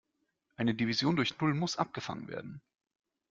[0.55, 2.59] Eine Division durch Null muss abgefangen werden.